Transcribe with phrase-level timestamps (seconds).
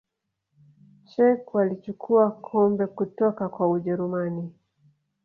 [1.09, 4.51] czech walichukua kombe kutoka kwa ujerumani